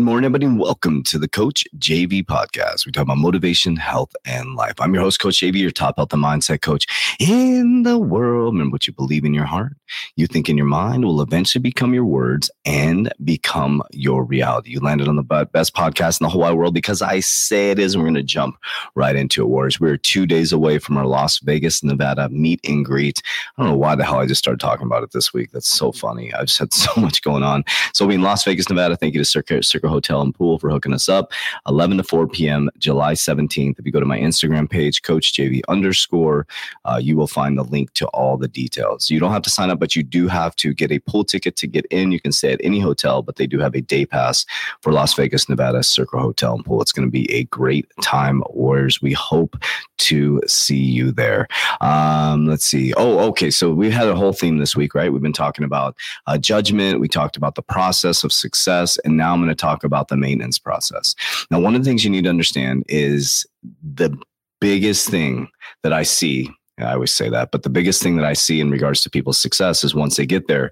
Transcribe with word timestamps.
morning, 0.00 0.24
everybody, 0.24 0.46
and 0.46 0.58
welcome 0.58 1.02
to 1.04 1.18
the 1.18 1.28
Coach 1.28 1.64
JV 1.78 2.24
podcast. 2.24 2.86
We 2.86 2.92
talk 2.92 3.02
about 3.02 3.18
motivation, 3.18 3.76
health, 3.76 4.14
and 4.24 4.54
life. 4.54 4.74
I'm 4.80 4.92
your 4.92 5.02
host, 5.02 5.20
Coach 5.20 5.36
JV, 5.36 5.56
your 5.56 5.70
top 5.70 5.96
health 5.96 6.12
and 6.12 6.22
mindset 6.22 6.60
coach 6.60 6.86
in 7.20 7.82
the 7.84 7.98
world. 7.98 8.54
Remember 8.54 8.72
what 8.72 8.86
you 8.86 8.92
believe 8.92 9.24
in 9.24 9.32
your 9.32 9.44
heart, 9.44 9.74
you 10.16 10.26
think 10.26 10.48
in 10.48 10.56
your 10.56 10.66
mind 10.66 11.04
will 11.04 11.20
eventually 11.22 11.62
become 11.62 11.94
your 11.94 12.04
words 12.04 12.50
and 12.64 13.12
become 13.24 13.82
your 13.92 14.24
reality. 14.24 14.70
You 14.70 14.80
landed 14.80 15.08
on 15.08 15.16
the 15.16 15.48
best 15.52 15.74
podcast 15.74 16.20
in 16.20 16.24
the 16.24 16.28
whole 16.28 16.40
wide 16.40 16.54
world 16.54 16.74
because 16.74 17.02
I 17.02 17.20
say 17.20 17.70
it 17.70 17.78
is, 17.78 17.94
and 17.94 18.02
we're 18.02 18.08
going 18.08 18.14
to 18.16 18.22
jump 18.22 18.56
right 18.94 19.16
into 19.16 19.42
it. 19.42 19.48
Warriors, 19.48 19.80
we're 19.80 19.96
two 19.96 20.26
days 20.26 20.52
away 20.52 20.78
from 20.78 20.96
our 20.96 21.06
Las 21.06 21.38
Vegas, 21.38 21.82
Nevada 21.84 22.28
meet 22.28 22.60
and 22.68 22.84
greet. 22.84 23.22
I 23.56 23.62
don't 23.62 23.72
know 23.72 23.78
why 23.78 23.94
the 23.94 24.04
hell 24.04 24.18
I 24.18 24.26
just 24.26 24.38
started 24.38 24.60
talking 24.60 24.86
about 24.86 25.02
it 25.02 25.12
this 25.12 25.32
week. 25.32 25.52
That's 25.52 25.68
so 25.68 25.92
funny. 25.92 26.32
I've 26.34 26.46
just 26.46 26.58
had 26.58 26.72
so 26.72 26.90
much 27.00 27.22
going 27.22 27.42
on. 27.42 27.64
So 27.94 28.06
we 28.06 28.16
in 28.16 28.22
Las 28.22 28.44
Vegas, 28.44 28.68
Nevada. 28.68 28.96
Thank 28.96 29.14
you 29.14 29.20
to 29.20 29.24
Circa, 29.24 29.62
Hotel 29.88 30.20
and 30.20 30.34
Pool 30.34 30.58
for 30.58 30.70
hooking 30.70 30.92
us 30.92 31.08
up. 31.08 31.32
11 31.68 31.98
to 31.98 32.04
4 32.04 32.28
p.m., 32.28 32.70
July 32.78 33.14
17th. 33.14 33.78
If 33.78 33.86
you 33.86 33.92
go 33.92 34.00
to 34.00 34.06
my 34.06 34.18
Instagram 34.18 34.68
page, 34.68 35.02
Coach 35.02 35.32
JV 35.32 35.62
underscore, 35.68 36.46
uh, 36.84 37.00
you 37.02 37.16
will 37.16 37.26
find 37.26 37.58
the 37.58 37.64
link 37.64 37.92
to 37.94 38.06
all 38.08 38.36
the 38.36 38.48
details. 38.48 39.10
You 39.10 39.20
don't 39.20 39.32
have 39.32 39.42
to 39.42 39.50
sign 39.50 39.70
up, 39.70 39.78
but 39.78 39.96
you 39.96 40.02
do 40.02 40.28
have 40.28 40.54
to 40.56 40.74
get 40.74 40.90
a 40.92 40.98
pool 41.00 41.24
ticket 41.24 41.56
to 41.56 41.66
get 41.66 41.86
in. 41.86 42.12
You 42.12 42.20
can 42.20 42.32
stay 42.32 42.52
at 42.52 42.60
any 42.62 42.80
hotel, 42.80 43.22
but 43.22 43.36
they 43.36 43.46
do 43.46 43.58
have 43.58 43.74
a 43.74 43.80
day 43.80 44.06
pass 44.06 44.46
for 44.82 44.92
Las 44.92 45.14
Vegas, 45.14 45.48
Nevada, 45.48 45.82
Circa 45.82 46.18
Hotel 46.18 46.54
and 46.54 46.64
Pool. 46.64 46.82
It's 46.82 46.92
going 46.92 47.06
to 47.06 47.12
be 47.12 47.30
a 47.32 47.44
great 47.44 47.86
time, 48.02 48.42
Warriors. 48.50 49.00
We 49.00 49.12
hope 49.12 49.56
to 49.98 50.40
see 50.46 50.76
you 50.76 51.12
there. 51.12 51.48
Um, 51.80 52.46
let's 52.46 52.64
see. 52.64 52.92
Oh, 52.94 53.18
okay. 53.28 53.50
So 53.50 53.72
we 53.72 53.90
had 53.90 54.08
a 54.08 54.14
whole 54.14 54.32
theme 54.32 54.58
this 54.58 54.76
week, 54.76 54.94
right? 54.94 55.12
We've 55.12 55.22
been 55.22 55.32
talking 55.32 55.64
about 55.64 55.96
uh, 56.26 56.38
judgment. 56.38 57.00
We 57.00 57.08
talked 57.08 57.36
about 57.36 57.54
the 57.54 57.62
process 57.62 58.24
of 58.24 58.32
success. 58.32 58.98
And 59.04 59.16
now 59.16 59.32
I'm 59.32 59.40
going 59.40 59.48
to 59.48 59.54
talk 59.54 59.84
about 59.84 60.08
the 60.08 60.16
maintenance 60.16 60.58
process. 60.58 61.14
Now, 61.50 61.60
one 61.60 61.74
of 61.74 61.82
the 61.82 61.88
things 61.88 62.04
you 62.04 62.10
need 62.10 62.24
to 62.24 62.30
understand 62.30 62.84
is 62.88 63.46
the 63.82 64.16
biggest 64.60 65.08
thing 65.08 65.48
that 65.82 65.92
I 65.92 66.02
see. 66.02 66.50
I 66.78 66.92
always 66.92 67.12
say 67.12 67.30
that, 67.30 67.52
but 67.52 67.62
the 67.62 67.70
biggest 67.70 68.02
thing 68.02 68.16
that 68.16 68.26
I 68.26 68.34
see 68.34 68.60
in 68.60 68.70
regards 68.70 69.00
to 69.02 69.10
people's 69.10 69.40
success 69.40 69.82
is 69.82 69.94
once 69.94 70.16
they 70.16 70.26
get 70.26 70.46
there, 70.46 70.70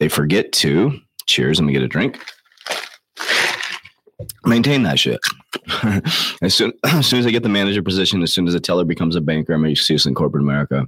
they 0.00 0.08
forget 0.08 0.52
to 0.54 0.98
cheers. 1.26 1.60
Let 1.60 1.66
me 1.66 1.72
get 1.72 1.82
a 1.82 1.88
drink. 1.88 2.18
Maintain 4.44 4.82
that 4.84 4.98
shit. 4.98 5.20
as 6.42 6.54
soon 6.54 6.72
as 6.84 7.06
soon 7.06 7.20
as 7.20 7.26
I 7.26 7.30
get 7.30 7.42
the 7.42 7.48
manager 7.48 7.82
position, 7.82 8.22
as 8.22 8.32
soon 8.32 8.46
as 8.46 8.54
a 8.54 8.60
teller 8.60 8.84
becomes 8.84 9.16
a 9.16 9.20
banker, 9.20 9.52
I'm 9.52 9.74
see 9.76 9.94
this 9.94 10.06
in 10.06 10.14
corporate 10.14 10.42
America 10.42 10.86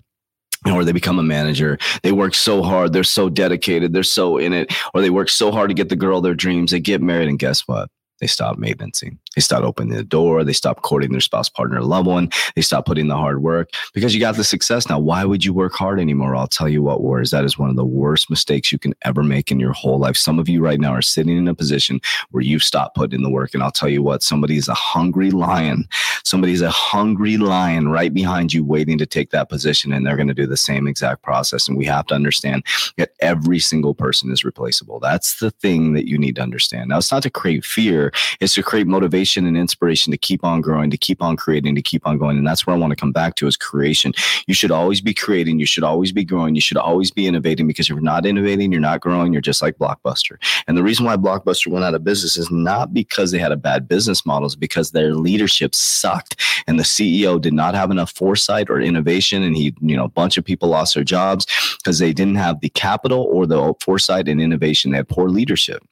or 0.73 0.85
they 0.85 0.93
become 0.93 1.19
a 1.19 1.23
manager. 1.23 1.79
They 2.03 2.13
work 2.13 2.35
so 2.35 2.63
hard. 2.63 2.93
They're 2.93 3.05
so 3.05 3.29
dedicated. 3.29 3.93
They're 3.93 4.03
so 4.03 4.39
in 4.39 4.53
it. 4.53 4.75
Or 4.95 5.01
they 5.01 5.11
work 5.11 5.29
so 5.29 5.53
hard 5.53 5.71
to 5.71 5.75
get 5.75 5.89
the 5.89 5.97
girl 5.97 6.21
their 6.21 6.35
dreams. 6.35 6.71
They 6.71 6.81
get 6.81 7.03
married, 7.03 7.29
and 7.29 7.39
guess 7.39 7.63
what? 7.67 7.89
They 8.21 8.27
stop 8.27 8.59
maintenancing. 8.59 9.19
They 9.37 9.43
stop 9.43 9.63
opening 9.63 9.95
the 9.95 10.03
door. 10.03 10.43
They 10.43 10.55
stop 10.55 10.83
courting 10.83 11.13
their 11.13 11.21
spouse, 11.21 11.49
partner, 11.49 11.83
loved 11.83 12.09
one. 12.09 12.31
They 12.57 12.63
stop 12.63 12.87
putting 12.87 13.09
the 13.09 13.17
hard 13.17 13.43
work 13.43 13.71
because 13.95 14.15
you 14.15 14.21
got 14.21 14.37
the 14.37 14.45
success 14.45 14.89
now. 14.89 14.99
Why 14.99 15.25
would 15.25 15.45
you 15.45 15.53
work 15.53 15.75
hard 15.75 16.01
anymore? 16.01 16.35
I'll 16.35 16.47
tell 16.47 16.69
you 16.69 16.83
what, 16.83 17.03
Wars, 17.03 17.31
that 17.31 17.45
is 17.45 17.59
one 17.59 17.69
of 17.69 17.77
the 17.77 17.85
worst 17.85 18.31
mistakes 18.31 18.73
you 18.73 18.79
can 18.79 18.95
ever 19.03 19.23
make 19.23 19.51
in 19.51 19.61
your 19.61 19.73
whole 19.73 19.99
life. 19.99 20.17
Some 20.17 20.39
of 20.39 20.49
you 20.49 20.63
right 20.63 20.81
now 20.81 20.93
are 20.93 21.03
sitting 21.03 21.37
in 21.37 21.49
a 21.49 21.55
position 21.55 22.01
where 22.31 22.43
you've 22.43 22.65
stopped 22.65 22.97
putting 22.97 23.17
in 23.19 23.23
the 23.23 23.31
work. 23.31 23.53
And 23.53 23.63
I'll 23.63 23.71
tell 23.71 23.91
you 23.91 24.03
what, 24.03 24.23
somebody's 24.23 24.69
a 24.69 24.75
hungry 24.75 25.31
lion. 25.31 25.87
Somebody's 26.25 26.63
a 26.63 26.71
hungry 26.71 27.37
lion 27.37 27.89
right 27.89 28.13
behind 28.13 28.55
you 28.55 28.65
waiting 28.65 28.97
to 28.99 29.07
take 29.07 29.31
that 29.31 29.51
position. 29.51 29.93
And 29.93 30.07
they're 30.07 30.17
going 30.17 30.29
to 30.29 30.35
do 30.35 30.47
the 30.47 30.57
same 30.57 30.89
exact 30.89 31.23
process. 31.23 31.69
And 31.69 31.77
we 31.77 31.85
have 31.85 32.07
to 32.07 32.15
understand 32.15 32.65
that 32.97 33.11
every 33.21 33.59
single 33.59 33.95
person 33.95 34.33
is 34.33 34.45
replaceable. 34.45 34.99
That's 34.99 35.41
the 35.41 35.51
thing 35.51 35.93
that 35.93 36.09
you 36.09 36.17
need 36.17 36.37
to 36.37 36.43
understand. 36.43 36.89
Now, 36.89 36.99
it's 36.99 37.13
not 37.13 37.23
to 37.25 37.31
create 37.31 37.65
fear, 37.65 38.13
it's 38.41 38.55
to 38.55 38.63
create 38.63 38.87
motivation 38.87 39.26
and 39.35 39.57
inspiration 39.57 40.11
to 40.13 40.17
keep 40.19 40.45
on 40.45 40.61
growing, 40.61 40.91
to 40.91 40.97
keep 40.97 41.23
on 41.23 41.37
creating, 41.37 41.75
to 41.75 41.83
keep 41.83 42.07
on 42.07 42.19
going. 42.19 42.39
And 42.39 42.47
that's 42.47 42.67
where 42.67 42.77
I 42.77 42.79
want 42.79 42.93
to 42.93 42.97
come 42.97 43.13
back 43.13 43.35
to 43.37 43.47
is 43.47 43.57
creation. 43.57 44.13
You 44.47 44.55
should 44.55 44.71
always 44.71 45.01
be 45.01 45.13
creating. 45.13 45.59
You 45.59 45.67
should 45.67 45.85
always 45.85 46.13
be 46.13 46.25
growing. 46.25 46.55
You 46.55 46.61
should 46.61 46.77
always 46.77 47.11
be 47.11 47.27
innovating 47.27 47.67
because 47.67 47.87
if 47.87 47.91
you're 47.91 48.01
not 48.01 48.25
innovating, 48.25 48.71
you're 48.71 48.81
not 48.81 49.01
growing. 49.01 49.33
You're 49.33 49.43
just 49.43 49.63
like 49.63 49.79
Blockbuster. 49.79 50.37
And 50.69 50.77
the 50.77 50.83
reason 50.83 51.05
why 51.05 51.17
Blockbuster 51.17 51.67
went 51.69 51.85
out 51.85 51.95
of 51.95 52.05
business 52.05 52.37
is 52.37 52.51
not 52.51 52.95
because 52.95 53.31
they 53.31 53.39
had 53.39 53.53
a 53.53 53.57
bad 53.57 53.89
business 53.89 54.25
model, 54.25 54.47
it's 54.47 54.55
because 54.55 54.93
their 54.93 55.15
leadership 55.15 55.75
sucked 55.75 56.41
and 56.67 56.79
the 56.79 56.85
CEO 56.85 57.41
did 57.41 57.53
not 57.53 57.75
have 57.75 57.91
enough 57.91 58.13
foresight 58.13 58.71
or 58.71 58.81
innovation. 58.81 59.43
And 59.43 59.57
he, 59.57 59.75
you 59.81 59.97
know, 59.97 60.05
a 60.05 60.09
bunch 60.09 60.37
of 60.37 60.45
people 60.45 60.69
lost 60.69 60.95
their 60.95 61.05
jobs 61.05 61.47
because 61.79 61.99
they 61.99 62.13
didn't 62.13 62.37
have 62.37 62.61
the 62.61 62.69
capital 62.71 63.23
or 63.23 63.47
the 63.47 63.75
foresight 63.81 64.29
and 64.29 64.41
innovation. 64.41 64.91
They 64.91 64.99
had 64.99 65.09
poor 65.09 65.29
leadership. 65.29 65.83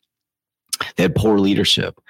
They 0.97 1.05
had 1.05 1.15
poor 1.15 1.38
leadership. 1.38 2.00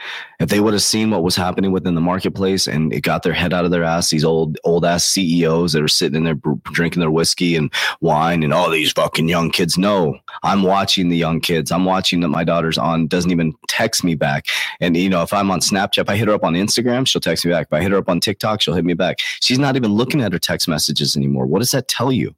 If 0.40 0.48
they 0.48 0.60
would 0.60 0.72
have 0.72 0.82
seen 0.82 1.10
what 1.10 1.22
was 1.22 1.36
happening 1.36 1.72
within 1.72 1.94
the 1.94 2.00
marketplace 2.00 2.66
and 2.66 2.92
it 2.92 3.02
got 3.02 3.22
their 3.22 3.32
head 3.32 3.52
out 3.52 3.64
of 3.64 3.70
their 3.70 3.84
ass, 3.84 4.10
these 4.10 4.24
old 4.24 4.58
old 4.64 4.84
ass 4.84 5.04
CEOs 5.04 5.72
that 5.72 5.82
are 5.82 5.88
sitting 5.88 6.16
in 6.16 6.24
there 6.24 6.34
drinking 6.72 7.00
their 7.00 7.10
whiskey 7.10 7.56
and 7.56 7.72
wine 8.00 8.42
and 8.42 8.52
all 8.52 8.70
these 8.70 8.92
fucking 8.92 9.28
young 9.28 9.50
kids. 9.50 9.78
No, 9.78 10.18
I'm 10.42 10.62
watching 10.62 11.08
the 11.08 11.16
young 11.16 11.40
kids. 11.40 11.70
I'm 11.70 11.84
watching 11.84 12.20
that 12.20 12.28
my 12.28 12.44
daughter's 12.44 12.78
on 12.78 13.06
doesn't 13.06 13.30
even 13.30 13.54
text 13.68 14.04
me 14.04 14.14
back. 14.14 14.46
And 14.80 14.96
you 14.96 15.08
know, 15.08 15.22
if 15.22 15.32
I'm 15.32 15.50
on 15.50 15.60
Snapchat, 15.60 16.02
if 16.02 16.10
I 16.10 16.16
hit 16.16 16.28
her 16.28 16.34
up 16.34 16.44
on 16.44 16.54
Instagram, 16.54 17.06
she'll 17.06 17.20
text 17.20 17.44
me 17.44 17.52
back. 17.52 17.66
If 17.66 17.72
I 17.72 17.82
hit 17.82 17.92
her 17.92 17.98
up 17.98 18.08
on 18.08 18.20
TikTok, 18.20 18.60
she'll 18.60 18.74
hit 18.74 18.84
me 18.84 18.94
back. 18.94 19.18
She's 19.40 19.58
not 19.58 19.76
even 19.76 19.92
looking 19.92 20.20
at 20.20 20.32
her 20.32 20.38
text 20.38 20.68
messages 20.68 21.16
anymore. 21.16 21.46
What 21.46 21.60
does 21.60 21.70
that 21.72 21.88
tell 21.88 22.12
you? 22.12 22.34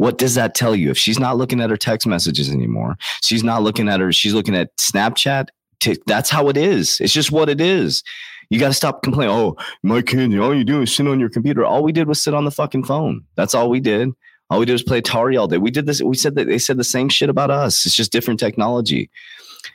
What 0.00 0.16
does 0.16 0.34
that 0.34 0.54
tell 0.54 0.74
you? 0.74 0.90
If 0.90 0.96
she's 0.96 1.18
not 1.18 1.36
looking 1.36 1.60
at 1.60 1.68
her 1.68 1.76
text 1.76 2.06
messages 2.06 2.50
anymore, 2.50 2.96
she's 3.20 3.44
not 3.44 3.62
looking 3.62 3.86
at 3.86 4.00
her, 4.00 4.10
she's 4.12 4.32
looking 4.32 4.56
at 4.56 4.74
Snapchat 4.78 5.48
that's 6.06 6.30
how 6.30 6.48
it 6.48 6.56
is. 6.56 7.00
It's 7.00 7.12
just 7.12 7.32
what 7.32 7.48
it 7.48 7.60
is. 7.60 8.02
You 8.50 8.58
got 8.58 8.68
to 8.68 8.74
stop 8.74 9.02
complaining. 9.02 9.34
Oh, 9.34 9.56
my 9.82 10.02
kid, 10.02 10.36
all 10.38 10.54
you 10.54 10.64
do 10.64 10.82
is 10.82 10.94
sit 10.94 11.06
on 11.06 11.20
your 11.20 11.28
computer. 11.28 11.64
All 11.64 11.82
we 11.84 11.92
did 11.92 12.08
was 12.08 12.20
sit 12.20 12.34
on 12.34 12.44
the 12.44 12.50
fucking 12.50 12.84
phone. 12.84 13.24
That's 13.36 13.54
all 13.54 13.70
we 13.70 13.80
did. 13.80 14.10
All 14.50 14.58
we 14.58 14.66
did 14.66 14.72
was 14.72 14.82
play 14.82 15.00
Atari 15.00 15.38
all 15.38 15.46
day. 15.46 15.58
We 15.58 15.70
did 15.70 15.86
this. 15.86 16.02
We 16.02 16.16
said 16.16 16.34
that 16.34 16.48
they 16.48 16.58
said 16.58 16.76
the 16.76 16.84
same 16.84 17.08
shit 17.08 17.30
about 17.30 17.52
us. 17.52 17.86
It's 17.86 17.94
just 17.94 18.10
different 18.10 18.40
technology. 18.40 19.08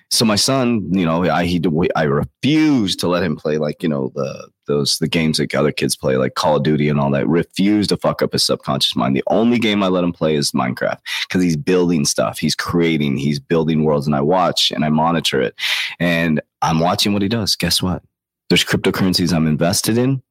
So 0.10 0.26
my 0.26 0.36
son, 0.36 0.88
you 0.94 1.06
know, 1.06 1.30
I 1.30 1.46
he 1.46 1.62
I 1.96 2.04
refused 2.04 3.00
to 3.00 3.08
let 3.08 3.24
him 3.24 3.36
play 3.36 3.58
like 3.58 3.84
you 3.84 3.90
know 3.90 4.12
the 4.16 4.50
those 4.68 4.98
the 5.00 5.08
games 5.08 5.38
that 5.38 5.54
other 5.54 5.72
kids 5.72 5.96
play 5.96 6.18
like 6.18 6.36
Call 6.36 6.58
of 6.58 6.64
Duty 6.64 6.90
and 6.90 7.00
all 7.00 7.12
that. 7.12 7.28
Refused 7.28 7.90
to 7.90 7.98
fuck 7.98 8.22
up 8.22 8.34
his 8.34 8.44
subconscious 8.44 8.96
mind. 8.96 9.16
The 9.16 9.24
only 9.28 9.60
game 9.60 9.84
I 9.84 9.88
let 9.88 10.04
him 10.04 10.14
play 10.14 10.36
is 10.36 10.52
Minecraft 10.52 11.00
because 11.28 11.44
he's 11.44 11.58
building 11.58 12.06
stuff, 12.06 12.38
he's 12.38 12.56
creating, 12.56 13.18
he's 13.18 13.40
building 13.40 13.84
worlds, 13.84 14.08
and 14.08 14.16
I 14.16 14.22
watch 14.22 14.72
and 14.72 14.86
I 14.86 14.90
monitor 14.90 15.42
it, 15.42 15.56
and 16.00 16.42
I'm 16.62 16.80
watching 16.80 17.14
what 17.14 17.22
he 17.22 17.28
does. 17.28 17.56
Guess 17.56 17.82
what? 17.82 18.04
There's 18.50 18.64
cryptocurrencies 18.64 19.34
I'm 19.34 19.48
invested 19.48 19.98
in 19.98 20.22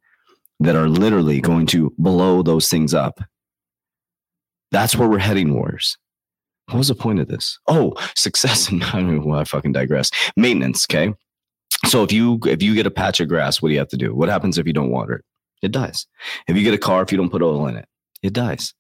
that 0.61 0.77
are 0.77 0.89
literally 0.89 1.41
going 1.41 1.67
to 1.67 1.93
blow 1.99 2.43
those 2.43 2.69
things 2.69 2.95
up. 2.95 3.21
That's 4.71 4.97
where 4.97 5.09
we're 5.09 5.19
heading, 5.19 5.55
Warriors. 5.55 5.99
What 6.69 6.79
was 6.79 6.89
the 6.89 6.95
point 6.95 7.21
of 7.21 7.29
this? 7.29 7.59
Oh, 7.67 7.95
success 8.17 8.69
and 8.69 8.83
I 8.85 8.93
don't 8.93 9.17
know 9.17 9.23
why 9.23 9.41
I 9.41 9.45
fucking 9.45 9.73
digress. 9.73 10.11
Maintenance, 10.37 10.87
okay? 10.91 11.13
So 11.87 12.03
if 12.03 12.13
you 12.13 12.41
if 12.47 12.63
you 12.63 12.75
get 12.75 12.87
a 12.87 12.91
patch 12.91 13.21
of 13.21 13.29
grass, 13.29 13.61
what 13.61 13.69
do 13.69 13.73
you 13.75 13.79
have 13.79 13.89
to 13.89 13.97
do? 13.97 14.15
What 14.15 14.29
happens 14.29 14.59
if 14.59 14.67
you 14.67 14.73
don't 14.73 14.91
water 14.91 15.17
it? 15.17 15.25
It 15.63 15.73
dies. 15.73 16.07
If 16.49 16.57
you 16.57 16.63
get 16.63 16.75
a 16.75 16.79
car, 16.79 17.03
if 17.03 17.13
you 17.13 17.19
don't 17.19 17.31
put 17.31 17.43
oil 17.43 17.67
in 17.67 17.77
it, 17.77 17.87
it 18.23 18.33
dies. 18.33 18.75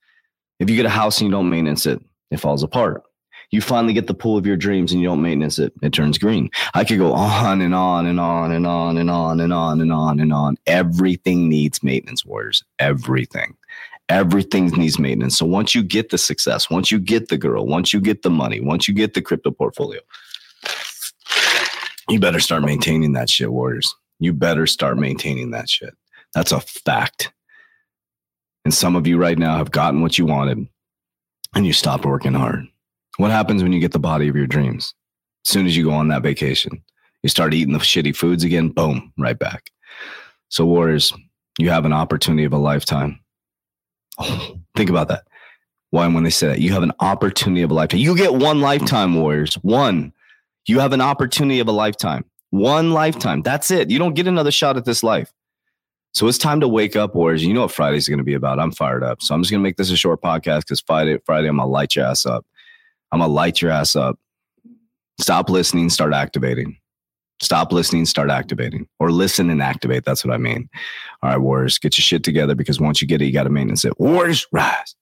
If 0.58 0.70
you 0.70 0.76
get 0.76 0.86
a 0.86 0.90
house 0.90 1.18
and 1.18 1.28
you 1.28 1.32
don't 1.32 1.50
maintenance 1.50 1.86
it, 1.86 2.00
it 2.30 2.40
falls 2.40 2.62
apart. 2.62 3.02
You 3.50 3.60
finally 3.60 3.92
get 3.92 4.06
the 4.06 4.14
pool 4.14 4.36
of 4.36 4.46
your 4.46 4.56
dreams 4.56 4.92
and 4.92 5.00
you 5.00 5.08
don't 5.08 5.22
maintenance 5.22 5.58
it, 5.58 5.72
it 5.82 5.92
turns 5.92 6.18
green. 6.18 6.50
I 6.74 6.84
could 6.84 6.98
go 6.98 7.12
on 7.12 7.60
and 7.60 7.74
on 7.74 8.06
and 8.06 8.18
on 8.18 8.52
and 8.52 8.66
on 8.66 8.96
and 8.96 9.10
on 9.10 9.40
and 9.40 9.52
on 9.52 9.80
and 9.80 9.92
on 9.92 10.20
and 10.20 10.32
on. 10.32 10.56
Everything 10.66 11.48
needs 11.48 11.82
maintenance, 11.82 12.24
warriors. 12.24 12.64
Everything. 12.78 13.56
Everything 14.08 14.66
needs 14.68 14.98
maintenance. 14.98 15.38
So 15.38 15.46
once 15.46 15.74
you 15.74 15.82
get 15.82 16.10
the 16.10 16.18
success, 16.18 16.68
once 16.68 16.90
you 16.90 16.98
get 16.98 17.28
the 17.28 17.38
girl, 17.38 17.66
once 17.66 17.92
you 17.92 18.00
get 18.00 18.22
the 18.22 18.30
money, 18.30 18.60
once 18.60 18.86
you 18.86 18.94
get 18.94 19.14
the 19.14 19.22
crypto 19.22 19.50
portfolio, 19.50 20.00
you 22.08 22.20
better 22.20 22.40
start 22.40 22.62
maintaining 22.62 23.12
that 23.14 23.30
shit, 23.30 23.50
warriors. 23.50 23.94
You 24.20 24.32
better 24.32 24.66
start 24.66 24.98
maintaining 24.98 25.50
that 25.52 25.68
shit. 25.68 25.94
That's 26.34 26.52
a 26.52 26.60
fact. 26.60 27.32
And 28.64 28.74
some 28.74 28.96
of 28.96 29.06
you 29.06 29.18
right 29.18 29.38
now 29.38 29.56
have 29.56 29.70
gotten 29.70 30.02
what 30.02 30.18
you 30.18 30.26
wanted 30.26 30.66
and 31.54 31.66
you 31.66 31.72
stopped 31.72 32.04
working 32.04 32.34
hard. 32.34 32.66
What 33.16 33.30
happens 33.30 33.62
when 33.62 33.72
you 33.72 33.80
get 33.80 33.92
the 33.92 33.98
body 33.98 34.28
of 34.28 34.36
your 34.36 34.46
dreams? 34.46 34.94
As 35.46 35.52
soon 35.52 35.66
as 35.66 35.76
you 35.76 35.84
go 35.84 35.92
on 35.92 36.08
that 36.08 36.22
vacation, 36.22 36.82
you 37.22 37.28
start 37.28 37.54
eating 37.54 37.72
the 37.72 37.78
shitty 37.78 38.16
foods 38.16 38.44
again, 38.44 38.68
boom, 38.68 39.12
right 39.16 39.38
back. 39.38 39.70
So, 40.48 40.64
Warriors, 40.66 41.12
you 41.58 41.70
have 41.70 41.84
an 41.84 41.92
opportunity 41.92 42.44
of 42.44 42.52
a 42.52 42.58
lifetime. 42.58 43.20
Oh, 44.18 44.56
think 44.76 44.90
about 44.90 45.08
that. 45.08 45.24
Why, 45.90 46.06
when 46.08 46.24
they 46.24 46.30
say 46.30 46.48
that, 46.48 46.60
you 46.60 46.72
have 46.72 46.82
an 46.82 46.92
opportunity 46.98 47.62
of 47.62 47.70
a 47.70 47.74
lifetime. 47.74 48.00
You 48.00 48.16
get 48.16 48.34
one 48.34 48.60
lifetime, 48.60 49.14
Warriors. 49.14 49.54
One. 49.56 50.12
You 50.66 50.80
have 50.80 50.92
an 50.92 51.00
opportunity 51.00 51.60
of 51.60 51.68
a 51.68 51.72
lifetime. 51.72 52.24
One 52.50 52.92
lifetime. 52.92 53.42
That's 53.42 53.70
it. 53.70 53.90
You 53.90 53.98
don't 53.98 54.14
get 54.14 54.26
another 54.26 54.50
shot 54.50 54.76
at 54.76 54.84
this 54.84 55.02
life. 55.02 55.32
So 56.14 56.28
it's 56.28 56.38
time 56.38 56.60
to 56.60 56.68
wake 56.68 56.96
up, 56.96 57.14
Warriors. 57.14 57.44
You 57.44 57.52
know 57.52 57.62
what 57.62 57.72
Friday's 57.72 58.08
going 58.08 58.18
to 58.18 58.24
be 58.24 58.34
about. 58.34 58.60
I'm 58.60 58.70
fired 58.72 59.02
up. 59.02 59.20
So 59.20 59.34
I'm 59.34 59.42
just 59.42 59.50
going 59.50 59.60
to 59.60 59.62
make 59.62 59.76
this 59.76 59.90
a 59.90 59.96
short 59.96 60.22
podcast 60.22 60.60
because 60.60 60.80
Friday, 60.80 61.18
Friday, 61.26 61.48
I'm 61.48 61.56
going 61.56 61.68
to 61.68 61.72
light 61.72 61.96
your 61.96 62.06
ass 62.06 62.24
up. 62.24 62.46
I'm 63.12 63.18
going 63.18 63.28
to 63.28 63.34
light 63.34 63.60
your 63.60 63.70
ass 63.70 63.96
up. 63.96 64.18
Stop 65.20 65.48
listening, 65.48 65.90
start 65.90 66.12
activating. 66.12 66.76
Stop 67.40 67.72
listening, 67.72 68.06
start 68.06 68.30
activating. 68.30 68.86
Or 69.00 69.10
listen 69.10 69.50
and 69.50 69.62
activate. 69.62 70.04
That's 70.04 70.24
what 70.24 70.32
I 70.32 70.38
mean. 70.38 70.68
All 71.22 71.30
right, 71.30 71.38
Warriors, 71.38 71.78
get 71.78 71.98
your 71.98 72.02
shit 72.02 72.24
together 72.24 72.54
because 72.54 72.80
once 72.80 73.02
you 73.02 73.08
get 73.08 73.20
it, 73.20 73.26
you 73.26 73.32
got 73.32 73.44
to 73.44 73.50
maintenance 73.50 73.84
it. 73.84 73.98
Warriors, 73.98 74.46
rise. 74.52 74.94